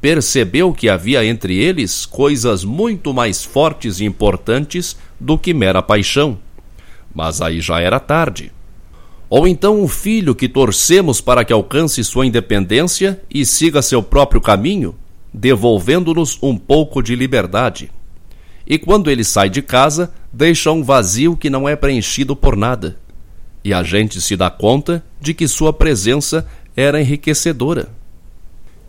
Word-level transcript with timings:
Percebeu 0.01 0.73
que 0.73 0.89
havia 0.89 1.23
entre 1.23 1.55
eles 1.55 2.03
coisas 2.03 2.63
muito 2.63 3.13
mais 3.13 3.43
fortes 3.43 3.99
e 3.99 4.05
importantes 4.05 4.97
do 5.19 5.37
que 5.37 5.53
mera 5.53 5.83
paixão. 5.83 6.39
Mas 7.13 7.41
aí 7.41 7.61
já 7.61 7.79
era 7.79 7.99
tarde. 7.99 8.51
Ou 9.29 9.47
então 9.47 9.81
um 9.81 9.87
filho 9.87 10.35
que 10.35 10.47
torcemos 10.47 11.19
para 11.19 11.43
que 11.43 11.51
alcance 11.51 12.03
sua 12.03 12.25
independência 12.25 13.21
e 13.33 13.45
siga 13.45 13.81
seu 13.81 14.03
próprio 14.03 14.39
caminho, 14.39 14.95
devolvendo-nos 15.33 16.37
um 16.41 16.57
pouco 16.57 17.01
de 17.01 17.15
liberdade. 17.15 17.89
E 18.65 18.77
quando 18.77 19.09
ele 19.09 19.23
sai 19.23 19.49
de 19.49 19.61
casa, 19.61 20.13
deixa 20.31 20.71
um 20.71 20.83
vazio 20.83 21.35
que 21.35 21.49
não 21.49 21.67
é 21.67 21.75
preenchido 21.75 22.35
por 22.35 22.55
nada. 22.55 22.97
E 23.63 23.73
a 23.73 23.83
gente 23.83 24.21
se 24.21 24.35
dá 24.35 24.49
conta 24.49 25.03
de 25.19 25.33
que 25.33 25.47
sua 25.47 25.73
presença 25.73 26.47
era 26.75 27.01
enriquecedora. 27.01 27.89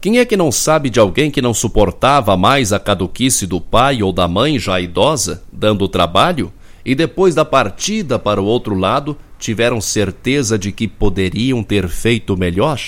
Quem 0.01 0.19
é 0.19 0.25
que 0.25 0.37
não 0.37 0.53
sabe 0.53 0.91
de 0.91 1.01
alguém 1.01 1.31
que 1.31 1.41
não 1.41 1.55
suportava 1.55 2.37
mais 2.37 2.73
a 2.73 2.79
caduquice 2.79 3.47
do 3.47 3.61
pai 3.61 4.03
ou 4.03 4.13
da 4.13 4.29
mãe 4.29 4.59
já 4.59 4.79
idosa, 4.79 5.43
dando 5.51 5.89
trabalho, 5.89 6.53
e 6.85 6.95
depois 6.95 7.35
da 7.35 7.45
partida 7.45 8.19
para 8.19 8.43
o 8.43 8.45
outro 8.45 8.75
lado 8.75 9.17
tiveram 9.45 9.79
certeza 9.79 10.59
de 10.59 10.73
que 10.73 10.89
poderiam 10.89 11.63
ter 11.63 11.87
feito 11.87 12.35
melhor? 12.35 12.81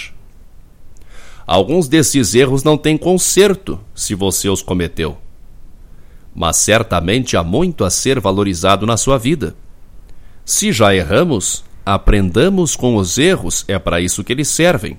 Alguns 1.46 1.86
desses 1.86 2.34
erros 2.34 2.64
não 2.64 2.78
têm 2.78 2.96
conserto 2.96 3.78
se 3.94 4.14
você 4.14 4.48
os 4.48 4.62
cometeu. 4.62 5.18
Mas 6.34 6.56
certamente 6.56 7.36
há 7.36 7.44
muito 7.44 7.84
a 7.84 7.90
ser 7.90 8.18
valorizado 8.18 8.86
na 8.86 8.96
sua 8.96 9.18
vida. 9.18 9.54
Se 10.46 10.72
já 10.72 10.94
erramos, 10.94 11.62
aprendamos 11.84 12.74
com 12.74 12.96
os 12.96 13.18
erros, 13.18 13.62
é 13.68 13.78
para 13.78 14.00
isso 14.00 14.24
que 14.24 14.32
eles 14.32 14.48
servem. 14.48 14.98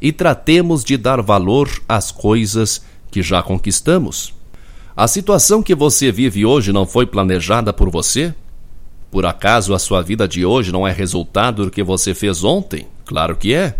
E 0.00 0.12
tratemos 0.12 0.84
de 0.84 0.96
dar 0.96 1.20
valor 1.20 1.68
às 1.88 2.12
coisas 2.12 2.80
que 3.10 3.22
já 3.22 3.42
conquistamos. 3.42 4.32
A 4.96 5.08
situação 5.08 5.64
que 5.64 5.74
você 5.74 6.12
vive 6.12 6.46
hoje 6.46 6.72
não 6.72 6.86
foi 6.86 7.06
planejada 7.06 7.72
por 7.72 7.90
você? 7.90 8.32
Por 9.12 9.26
acaso 9.26 9.74
a 9.74 9.78
sua 9.78 10.00
vida 10.00 10.26
de 10.26 10.42
hoje 10.42 10.72
não 10.72 10.88
é 10.88 10.90
resultado 10.90 11.66
do 11.66 11.70
que 11.70 11.82
você 11.82 12.14
fez 12.14 12.42
ontem? 12.42 12.86
Claro 13.04 13.36
que 13.36 13.52
é. 13.52 13.76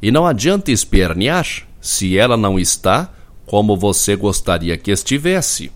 E 0.00 0.10
não 0.10 0.26
adianta 0.26 0.72
espernear 0.72 1.46
se 1.82 2.16
ela 2.16 2.34
não 2.34 2.58
está 2.58 3.12
como 3.44 3.76
você 3.76 4.16
gostaria 4.16 4.78
que 4.78 4.90
estivesse. 4.90 5.70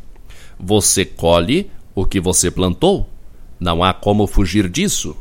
Você 0.59 1.05
colhe 1.05 1.71
o 1.95 2.07
que 2.07 2.19
você 2.19 2.51
plantou. 2.51 3.07
Não 3.61 3.85
há 3.85 3.93
como 3.93 4.27
fugir 4.27 4.71
disso. 4.71 5.15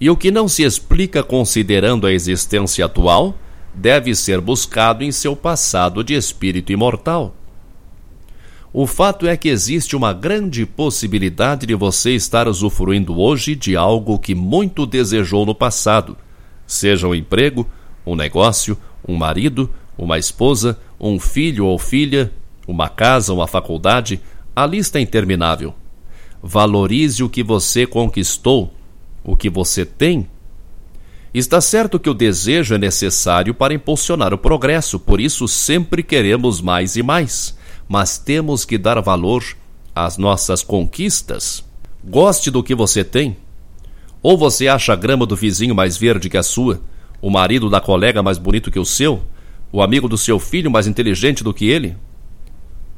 E 0.00 0.10
o 0.10 0.16
que 0.16 0.32
não 0.32 0.48
se 0.48 0.64
explica 0.64 1.22
considerando 1.22 2.04
a 2.04 2.12
existência 2.12 2.84
atual 2.84 3.38
deve 3.72 4.12
ser 4.12 4.40
buscado 4.40 5.04
em 5.04 5.12
seu 5.12 5.36
passado 5.36 6.02
de 6.02 6.14
espírito 6.14 6.72
imortal. 6.72 7.32
O 8.72 8.86
fato 8.86 9.26
é 9.26 9.36
que 9.36 9.48
existe 9.48 9.96
uma 9.96 10.12
grande 10.12 10.64
possibilidade 10.64 11.66
de 11.66 11.74
você 11.74 12.12
estar 12.14 12.46
usufruindo 12.46 13.18
hoje 13.18 13.56
de 13.56 13.76
algo 13.76 14.16
que 14.16 14.32
muito 14.32 14.86
desejou 14.86 15.44
no 15.44 15.56
passado, 15.56 16.16
seja 16.64 17.08
um 17.08 17.14
emprego, 17.14 17.68
um 18.06 18.14
negócio, 18.14 18.78
um 19.06 19.16
marido, 19.16 19.68
uma 19.98 20.18
esposa, 20.18 20.78
um 21.00 21.18
filho 21.18 21.66
ou 21.66 21.80
filha, 21.80 22.32
uma 22.68 22.88
casa, 22.88 23.34
uma 23.34 23.48
faculdade, 23.48 24.20
a 24.54 24.64
lista 24.66 25.00
é 25.00 25.02
interminável. 25.02 25.74
Valorize 26.40 27.24
o 27.24 27.28
que 27.28 27.42
você 27.42 27.86
conquistou, 27.86 28.72
o 29.24 29.34
que 29.34 29.50
você 29.50 29.84
tem. 29.84 30.28
Está 31.34 31.60
certo 31.60 31.98
que 31.98 32.08
o 32.08 32.14
desejo 32.14 32.76
é 32.76 32.78
necessário 32.78 33.52
para 33.52 33.74
impulsionar 33.74 34.32
o 34.32 34.38
progresso, 34.38 35.00
por 35.00 35.20
isso 35.20 35.48
sempre 35.48 36.04
queremos 36.04 36.60
mais 36.60 36.94
e 36.94 37.02
mais 37.02 37.58
mas 37.90 38.18
temos 38.18 38.64
que 38.64 38.78
dar 38.78 39.00
valor 39.00 39.44
às 39.92 40.16
nossas 40.16 40.62
conquistas. 40.62 41.64
Goste 42.04 42.48
do 42.48 42.62
que 42.62 42.72
você 42.72 43.02
tem. 43.02 43.36
Ou 44.22 44.38
você 44.38 44.68
acha 44.68 44.92
a 44.92 44.96
grama 44.96 45.26
do 45.26 45.34
vizinho 45.34 45.74
mais 45.74 45.96
verde 45.96 46.30
que 46.30 46.36
a 46.36 46.42
sua, 46.44 46.80
o 47.20 47.28
marido 47.28 47.68
da 47.68 47.80
colega 47.80 48.22
mais 48.22 48.38
bonito 48.38 48.70
que 48.70 48.78
o 48.78 48.84
seu, 48.84 49.24
o 49.72 49.82
amigo 49.82 50.08
do 50.08 50.16
seu 50.16 50.38
filho 50.38 50.70
mais 50.70 50.86
inteligente 50.86 51.42
do 51.42 51.52
que 51.52 51.68
ele? 51.68 51.96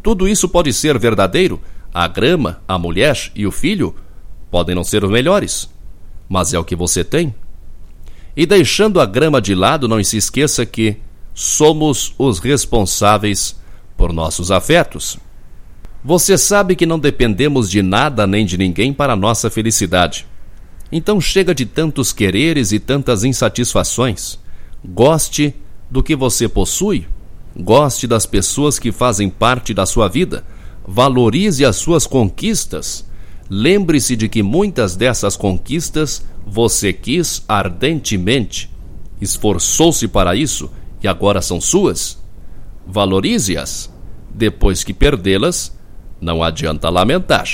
Tudo 0.03 0.29
isso 0.29 0.47
pode 0.47 0.75
ser 0.75 0.99
verdadeiro. 0.99 1.59
A 1.95 2.07
grama, 2.07 2.61
a 2.69 2.79
mulher 2.79 3.33
e 3.35 3.47
o 3.47 3.51
filho 3.51 3.97
podem 4.51 4.75
não 4.75 4.85
ser 4.85 5.03
os 5.03 5.11
melhores, 5.11 5.71
mas 6.29 6.53
é 6.53 6.59
o 6.59 6.65
que 6.65 6.77
você 6.77 7.03
tem. 7.03 7.35
E 8.37 8.45
deixando 8.45 9.01
a 9.01 9.07
grama 9.07 9.41
de 9.41 9.55
lado, 9.55 9.89
não 9.89 10.05
se 10.05 10.19
esqueça 10.19 10.67
que 10.67 10.99
somos 11.33 12.15
os 12.19 12.39
responsáveis 12.41 13.62
por 14.03 14.13
nossos 14.13 14.51
afetos. 14.51 15.17
Você 16.05 16.37
sabe 16.37 16.75
que 16.75 16.85
não 16.85 16.99
dependemos 16.99 17.71
de 17.71 17.83
nada 17.83 18.27
nem 18.27 18.45
de 18.45 18.59
ninguém 18.59 18.93
para 18.93 19.15
nossa 19.15 19.49
felicidade. 19.49 20.27
Então 20.91 21.21
chega 21.21 21.55
de 21.55 21.65
tantos 21.65 22.13
quereres 22.13 22.73
e 22.73 22.81
tantas 22.81 23.23
insatisfações. 23.23 24.41
Goste 24.85 25.55
do 25.89 26.03
que 26.03 26.17
você 26.17 26.49
possui. 26.49 27.07
Goste 27.57 28.09
das 28.09 28.27
pessoas 28.27 28.77
que 28.77 28.91
fazem 28.91 29.31
parte 29.31 29.73
da 29.73 29.87
sua 29.87 30.09
vida. 30.09 30.45
Valorize 30.85 31.65
as 31.65 31.77
suas 31.77 32.05
conquistas. 32.05 33.07
Lembre-se 33.49 34.17
de 34.17 34.29
que 34.29 34.43
muitas 34.43 34.97
dessas 34.97 35.37
conquistas 35.37 36.25
você 36.45 36.93
quis 36.93 37.45
ardentemente, 37.47 38.69
esforçou-se 39.21 40.09
para 40.09 40.35
isso 40.35 40.69
e 41.01 41.07
agora 41.07 41.41
são 41.41 41.61
suas. 41.61 42.21
Valorize-as. 42.87 43.92
Depois 44.35 44.83
que 44.83 44.95
perdê-las, 44.95 45.79
não 46.21 46.43
adianta 46.43 46.89
lamentar. 46.89 47.47